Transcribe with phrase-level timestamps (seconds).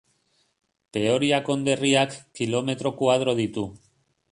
[0.97, 3.71] Peoria konderriak kilometro koadro ditu.